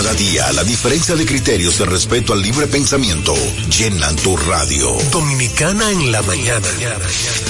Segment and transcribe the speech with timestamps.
[0.00, 3.34] Cada día la diferencia de criterios de respeto al libre pensamiento
[3.68, 4.96] llenan tu radio.
[5.10, 6.66] Dominicana en la mañana.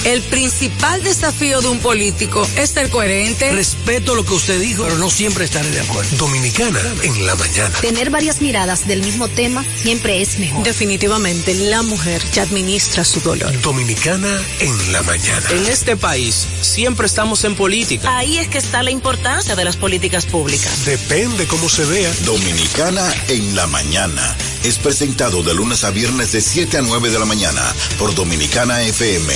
[0.02, 3.52] El principal desafío de un político es ser coherente.
[3.52, 6.16] Respeto lo que usted dijo, pero no siempre estaré de acuerdo.
[6.16, 7.70] Dominicana en la mañana.
[7.82, 10.64] Tener varias miradas del mismo tema siempre es mejor.
[10.64, 13.60] Definitivamente, la mujer ya administra su dolor.
[13.60, 15.50] Dominicana en la mañana.
[15.50, 18.18] En este país siempre estamos en política.
[18.18, 20.84] Ahí es que está la importancia de las políticas públicas.
[20.84, 22.12] Depende cómo se vea.
[22.40, 24.34] Dominicana en la mañana.
[24.64, 27.60] Es presentado de lunes a viernes de 7 a 9 de la mañana
[27.98, 29.30] por Dominicana FM.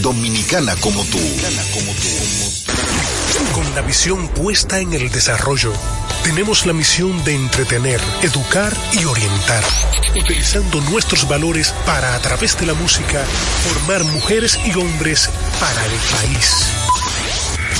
[0.00, 1.20] Dominicana como tú.
[3.54, 5.72] Con la visión puesta en el desarrollo,
[6.24, 9.62] tenemos la misión de entretener, educar y orientar,
[10.20, 13.24] utilizando nuestros valores para, a través de la música,
[13.68, 16.72] formar mujeres y hombres para el país.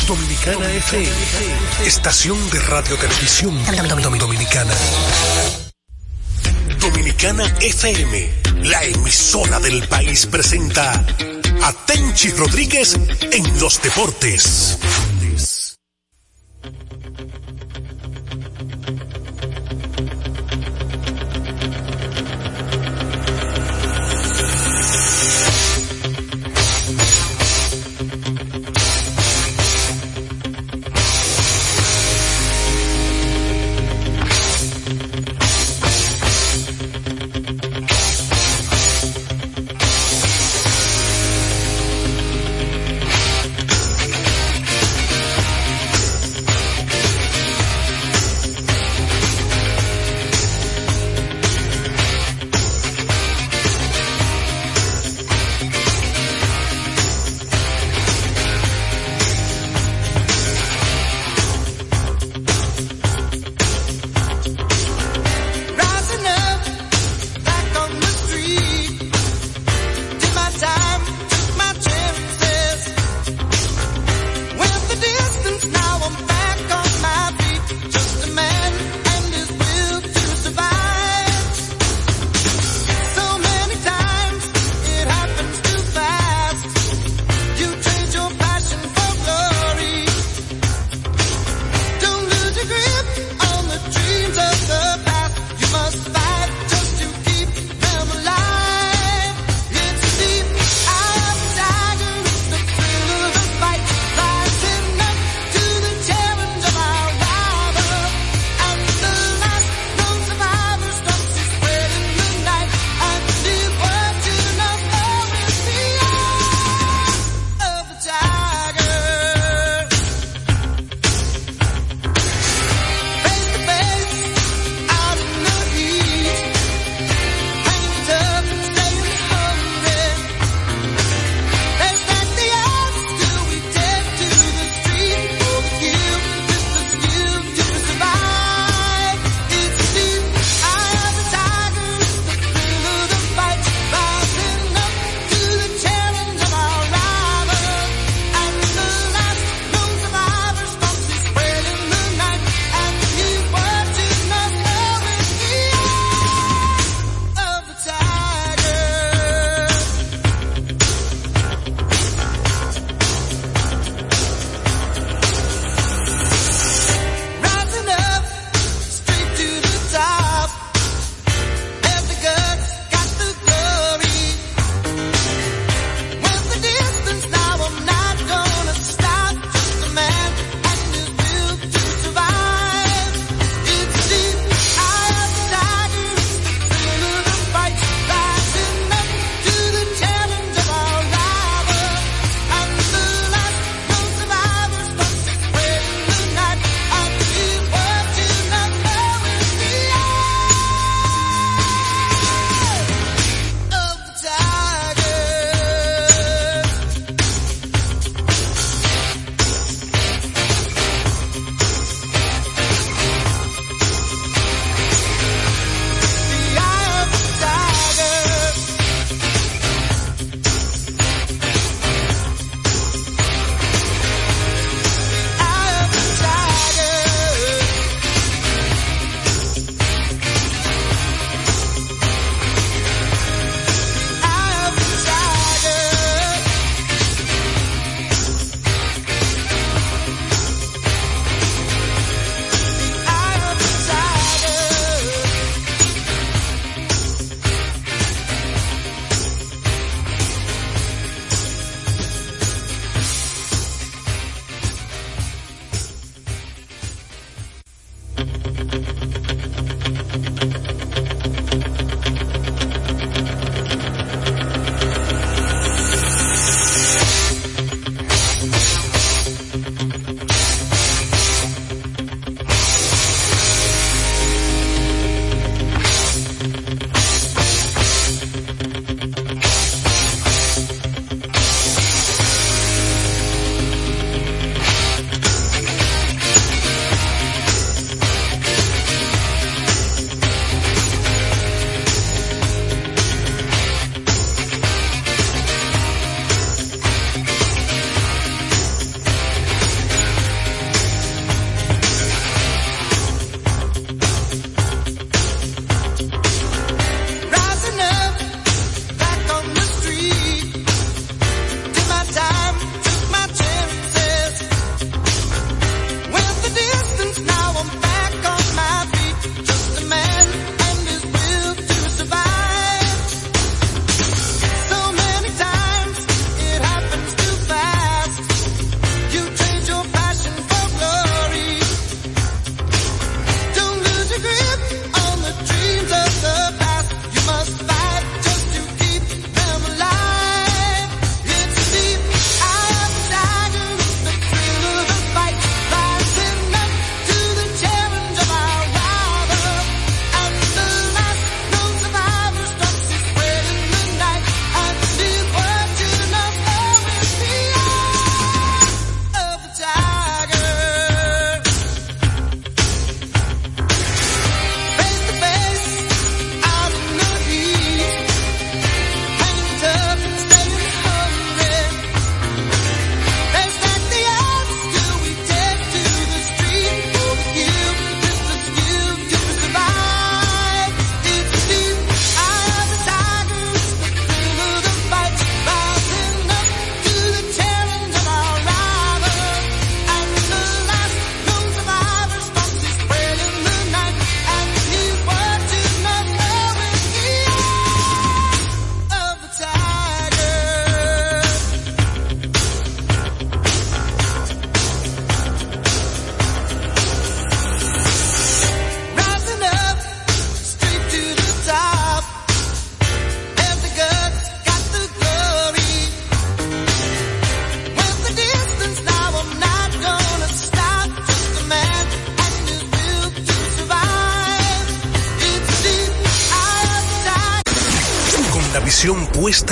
[0.09, 1.11] Dominicana FM,
[1.85, 3.55] estación de radio televisión
[4.19, 4.73] dominicana.
[6.80, 8.30] Dominicana FM,
[8.71, 11.05] la emisora del país presenta
[11.63, 12.99] a Tenchi Rodríguez
[13.32, 14.79] en los deportes.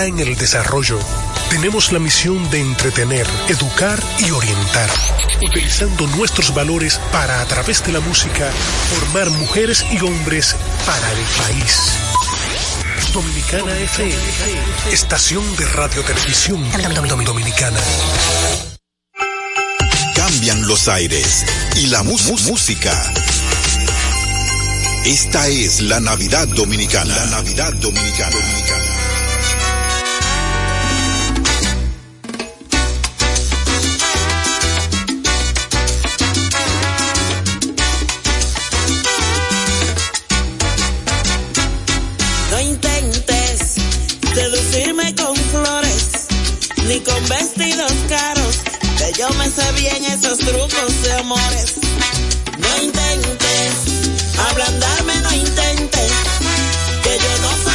[0.05, 0.99] En el desarrollo.
[1.49, 4.91] Tenemos la misión de entretener, educar y orientar,
[5.41, 8.51] utilizando nuestros valores para, a través de la música,
[8.91, 10.55] formar mujeres y hombres
[10.85, 11.93] para el país.
[13.13, 14.15] Dominicana FM,
[14.93, 16.63] estación de radio televisión
[17.25, 17.81] dominicana.
[20.15, 21.47] Cambian los aires
[21.77, 23.13] y la música.
[25.05, 27.15] Esta es la Navidad Dominicana.
[27.15, 28.86] La Navidad Dominicana.
[44.67, 46.27] No lucirme con flores,
[46.87, 48.59] ni con vestidos caros,
[48.99, 51.75] que yo me sé bien esos trucos de amores.
[52.59, 53.73] No intentes,
[54.51, 56.13] ablandarme no intentes,
[57.03, 57.66] que yo no sé.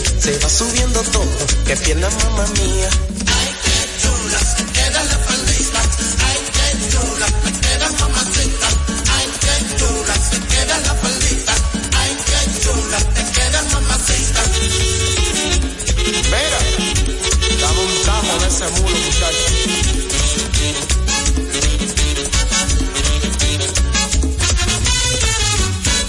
[0.00, 1.28] se va subiendo todo.
[1.66, 2.88] Que pierna mamá mía.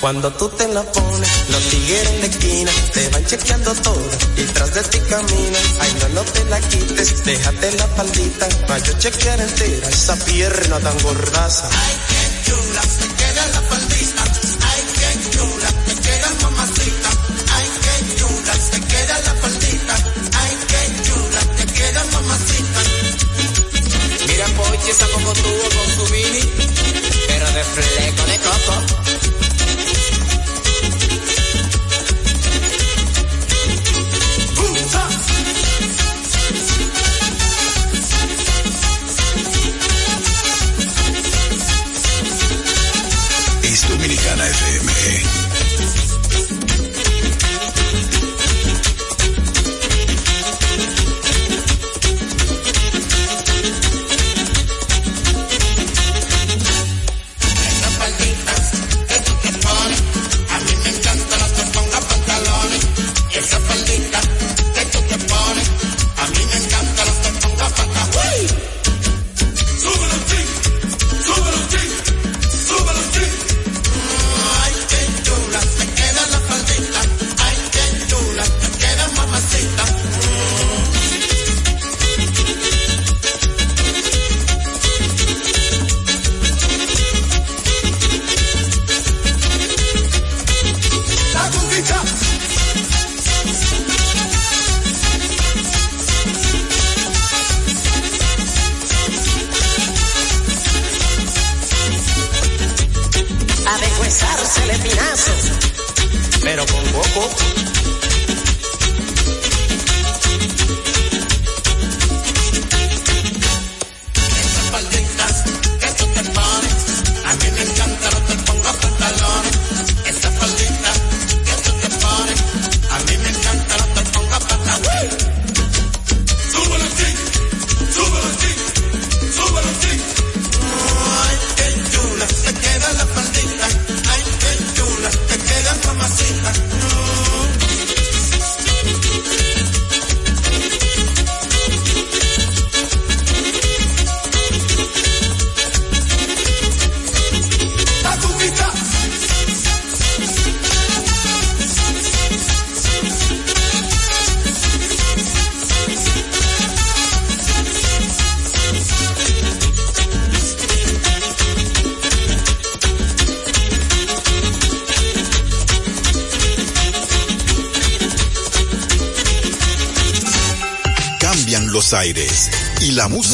[0.03, 4.43] Cuando tú te la pones, los tigres en la esquina te van chequeando todo y
[4.47, 5.63] tras de ti caminan.
[5.79, 10.79] Ay, no, no te la quites, déjate la paldita pa' yo chequear entera esa pierna
[10.81, 11.69] tan gordaza.
[11.71, 14.23] Ay, qué chula, te queda la paldita.
[14.67, 17.09] Ay, qué chula, te queda mamacita.
[17.55, 19.95] Ay, qué chula, te queda la paldita.
[20.33, 22.81] Ay, qué chula, te queda mamacita.
[24.27, 26.41] Mira, Pochi, esa como tuvo con su mini,
[27.25, 29.02] pero de fleco de coco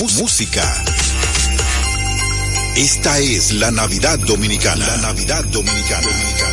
[0.08, 0.84] música.
[2.76, 4.88] Esta es la Navidad Dominicana.
[4.88, 6.49] La Navidad Dominicana.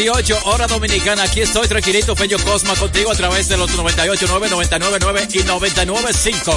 [0.00, 1.24] 28, hora dominicana.
[1.24, 6.54] Aquí estoy tranquilito, Peño Cosma, contigo a través de los 98.9, 99.9 y 99.5.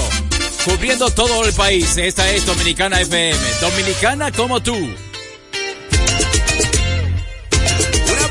[0.63, 1.97] Cubriendo todo el país.
[1.97, 3.37] Esta es Dominicana FM.
[3.59, 4.73] Dominicana como tú.
[4.73, 4.95] Una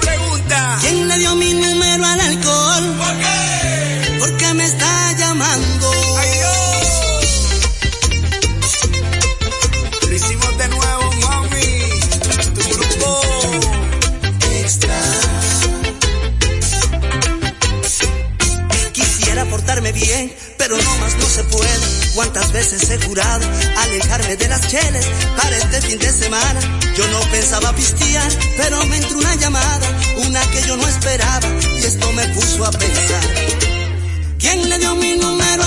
[0.01, 0.79] pregunta.
[0.81, 1.37] ¿Quién le dio
[20.63, 22.13] pero no más no se puede.
[22.15, 23.45] Cuántas veces he jurado
[23.79, 25.05] alejarme de las cheles
[25.37, 26.61] para este fin de semana.
[26.97, 31.49] Yo no pensaba pistear, pero me entró una llamada, una que yo no esperaba,
[31.81, 33.25] y esto me puso a pensar.
[34.39, 35.62] ¿Quién le dio mi número?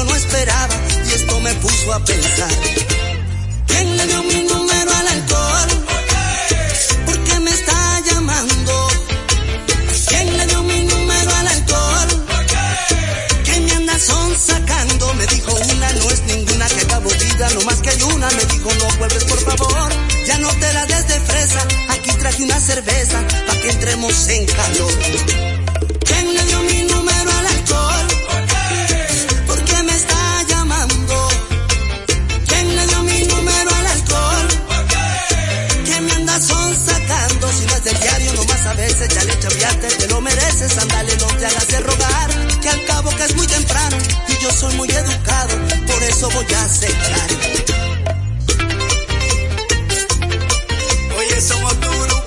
[0.00, 0.74] yo no esperaba
[1.06, 2.50] y esto me puso a pensar.
[3.66, 5.70] ¿Quién le dio mi número al alcohol?
[7.06, 8.88] ¿Por qué me está llamando?
[10.08, 12.08] ¿Quién le dio mi número al alcohol?
[13.44, 15.14] ¿Quién me anda son sacando?
[15.14, 18.28] Me dijo una, no es ninguna que acabo vida, no más que hay una.
[18.30, 19.90] Me dijo no vuelves por favor,
[20.26, 21.60] ya no te la des de fresa.
[21.90, 25.49] Aquí traje una cerveza para que entremos en calor.
[39.24, 42.30] Le te lo mereces, andale, no te hagas de rogar.
[42.60, 43.96] Que al cabo que es muy temprano
[44.28, 45.56] y yo soy muy educado,
[45.86, 47.30] por eso voy a aceptar.
[51.18, 52.19] Oye, somos tu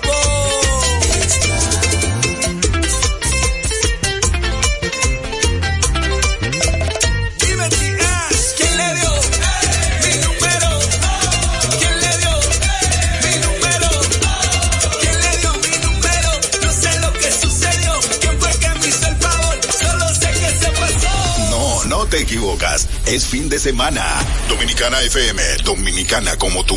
[22.14, 22.88] te equivocas.
[23.08, 24.06] Es fin de semana.
[24.48, 26.76] Dominicana FM, dominicana como tú.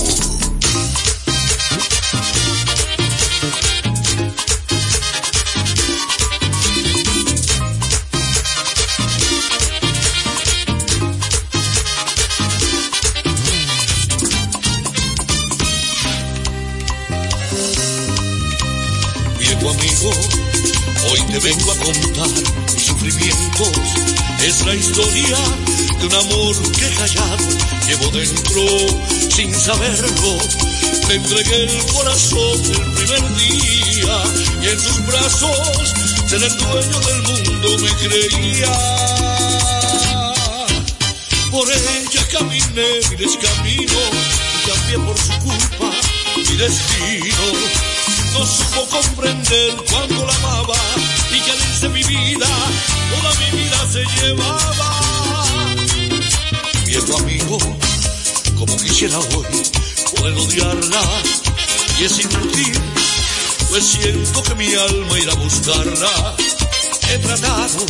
[19.38, 20.10] Viejo amigo,
[21.10, 22.65] hoy te vengo a contar
[23.08, 25.36] Es la historia
[26.00, 27.46] de un amor que callado
[27.86, 28.62] llevo dentro
[29.30, 30.38] sin saberlo.
[31.06, 34.22] Te entregué el corazón el primer día
[34.60, 35.94] y en tus brazos
[36.26, 38.72] ser el dueño del mundo me creía.
[41.52, 44.00] Por ella caminé mi camino
[44.52, 45.92] y cambié por su culpa
[46.36, 47.86] mi destino
[48.34, 50.76] no supo comprender cuando la amaba
[51.46, 52.46] que al irse mi vida,
[53.14, 55.44] toda mi vida se llevaba.
[56.84, 57.58] Viejo amigo,
[58.58, 59.46] como quisiera hoy
[60.16, 61.02] poder odiarla
[62.00, 62.80] y es inútil,
[63.70, 66.36] pues siento que mi alma irá a buscarla.
[67.10, 67.86] He tratado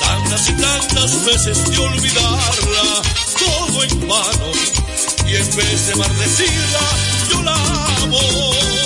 [0.00, 3.02] tantas y tantas veces de olvidarla,
[3.38, 4.52] todo en vano,
[5.26, 6.80] y en vez de maldecirla,
[7.30, 7.54] yo la
[8.02, 8.85] amo.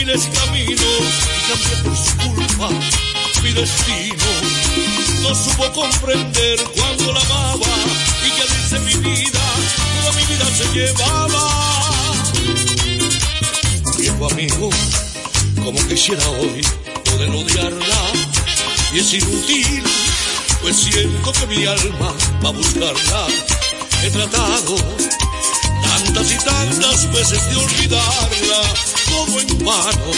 [0.00, 1.04] Miles caminos
[1.36, 2.68] y cambié por su culpa
[3.42, 4.24] mi destino.
[5.22, 7.76] No supo comprender cuando la amaba
[8.26, 9.40] y que irse mi vida,
[10.00, 11.48] toda mi vida se llevaba.
[13.98, 14.70] Viejo amigo,
[15.62, 16.62] como quisiera hoy
[17.04, 18.02] poder odiarla
[18.92, 19.82] y es inútil,
[20.62, 23.26] pues siento que mi alma va a buscarla.
[24.02, 24.76] He tratado
[26.12, 28.62] tantas y tantas veces de olvidarla,
[29.08, 30.12] todo en vano,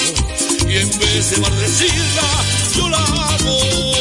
[0.69, 2.23] y en vez de maldecirla,
[2.75, 3.92] yo la amo.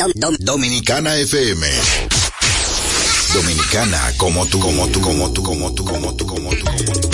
[0.00, 1.66] Dom- dom- dom- Dominicana FM.
[3.34, 7.09] Dominicana como tú, como tú, como tú, como tú, como tú, como tú, como tú.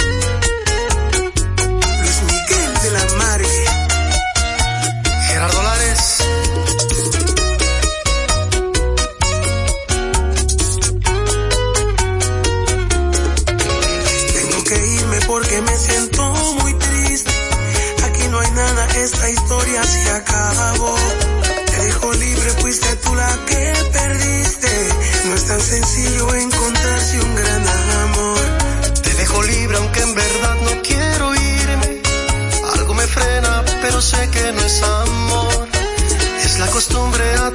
[25.67, 27.63] sencillo encontrarse un gran
[28.05, 28.39] amor.
[29.03, 32.03] Te dejo libre aunque en verdad no quiero irme.
[32.77, 35.69] Algo me frena, pero sé que no es amor.
[36.45, 37.51] Es la costumbre a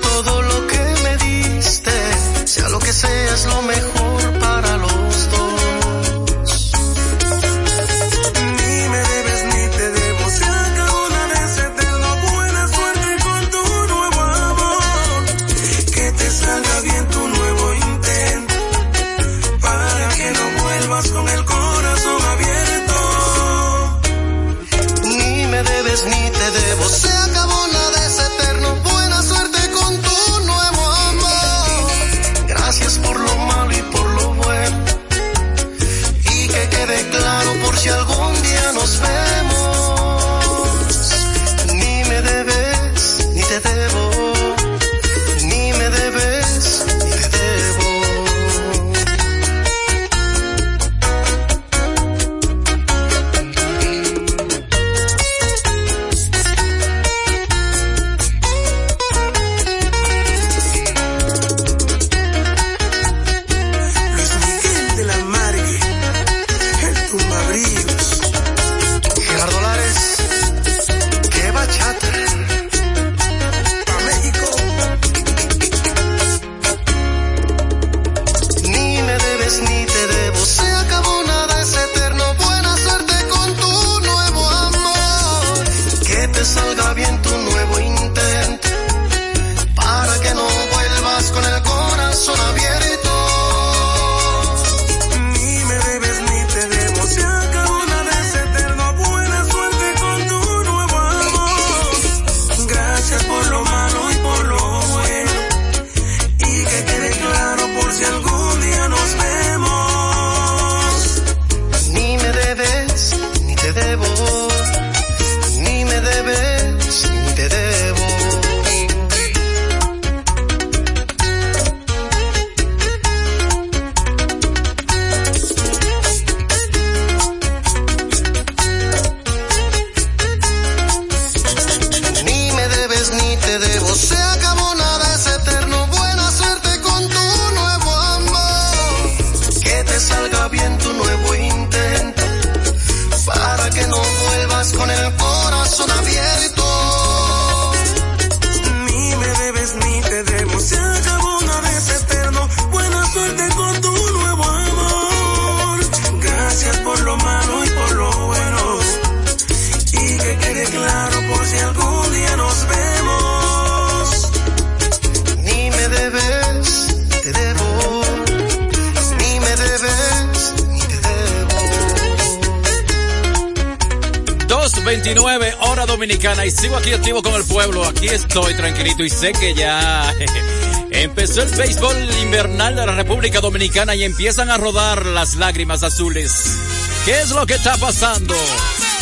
[175.86, 177.84] dominicana y sigo aquí activo con el pueblo.
[177.86, 180.14] Aquí estoy tranquilito y sé que ya
[180.92, 186.58] empezó el béisbol invernal de la República Dominicana y empiezan a rodar las lágrimas azules.
[187.06, 188.36] ¿Qué es lo que está pasando?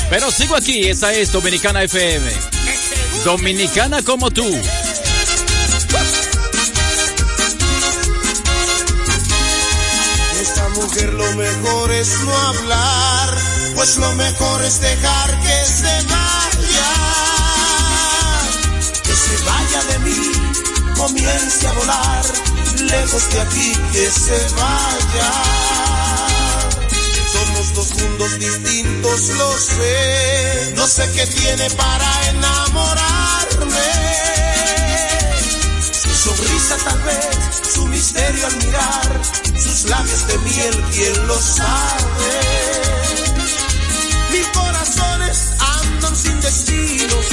[0.10, 2.32] Pero sigo aquí, esa es Dominicana FM.
[3.26, 4.48] Dominicana como tú.
[10.42, 13.09] Esta mujer lo mejor es no hablar
[13.80, 16.92] pues lo mejor es dejar que se vaya,
[19.04, 20.32] que se vaya de mí,
[20.98, 22.26] comience a volar,
[22.92, 25.32] lejos de aquí, que se vaya.
[27.32, 33.92] Somos dos mundos distintos, lo sé, no sé qué tiene para enamorarme
[36.04, 39.22] Su sonrisa tal vez, su misterio al mirar,
[39.58, 42.99] sus labios de miel, quien lo sabe.
[44.32, 47.26] Mis corazones andan sin destinos,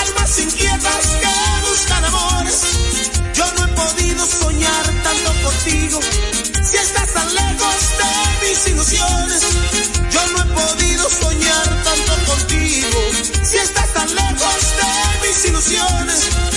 [0.00, 2.60] almas inquietas que buscan amores.
[3.34, 6.00] Yo no he podido soñar tanto contigo,
[6.62, 9.42] si estás tan lejos de mis ilusiones.
[10.10, 13.00] Yo no he podido soñar tanto contigo,
[13.42, 16.51] si estás tan lejos de mis ilusiones.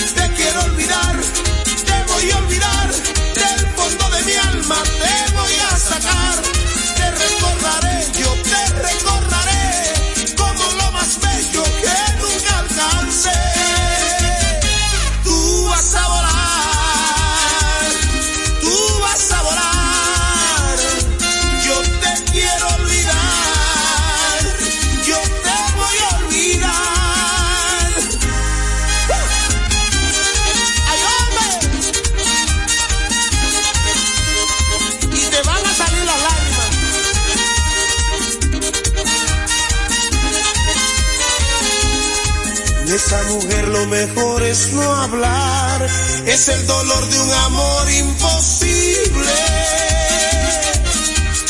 [44.06, 45.86] Mejor es no hablar,
[46.26, 49.34] es el dolor de un amor imposible.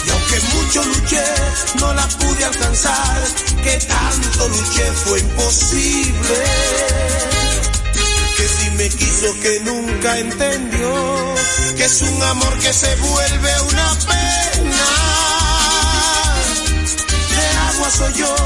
[0.05, 1.25] Y aunque mucho luché,
[1.81, 3.23] no la pude alcanzar,
[3.63, 6.45] que tanto luché fue imposible.
[8.37, 11.35] Que si me quiso que nunca entendió,
[11.77, 14.87] que es un amor que se vuelve una pena.
[17.31, 18.37] De agua soy yo,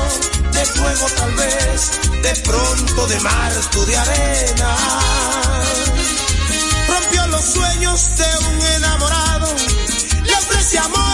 [0.61, 1.91] de fuego tal vez,
[2.23, 4.77] de pronto de mar, tú de arena.
[6.87, 9.55] Rompió los sueños de un enamorado,
[10.23, 11.10] le ofrece amor,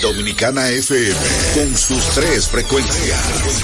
[0.00, 1.16] Dominicana FM
[1.54, 3.18] con sus tres frecuencias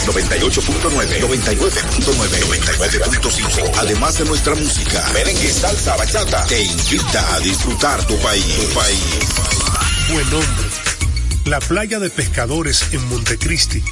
[0.07, 3.73] 98.9, 99.9, 99.5.
[3.79, 8.45] Además de nuestra música, merengue, salsa, bachata, te invita a disfrutar tu país,
[8.75, 10.13] tu.
[10.13, 10.69] Buen nombre.
[11.45, 13.83] La playa de pescadores en Montecristi,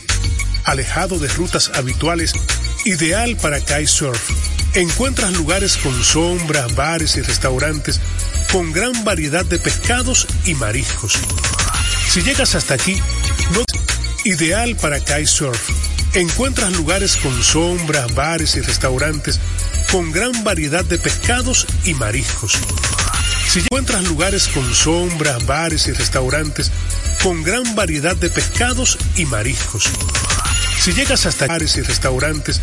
[0.65, 2.33] alejado de rutas habituales,
[2.85, 4.31] ideal para kitesurf.
[4.75, 8.01] Encuentras lugares con sombras, bares y restaurantes
[8.51, 11.19] con gran variedad de pescados y mariscos.
[12.17, 12.99] Si llegas hasta aquí,
[13.53, 13.63] no
[14.25, 15.69] ideal para kitesurf.
[16.15, 19.39] Encuentras lugares con sombras, bares y restaurantes
[19.93, 22.55] con gran variedad de pescados y mariscos.
[23.47, 26.71] Si encuentras lugares con sombras, bares y restaurantes
[27.23, 29.85] con gran variedad de pescados y mariscos.
[30.81, 32.63] Si llegas hasta bares y restaurantes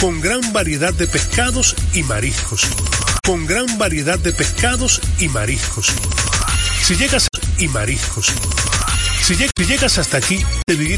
[0.00, 2.62] con gran variedad de pescados y mariscos.
[3.22, 5.92] Con gran variedad de pescados y mariscos.
[6.82, 7.28] Si llegas
[7.58, 8.32] y mariscos.
[9.26, 10.92] Si, lleg- si llegas hasta aquí, de vivir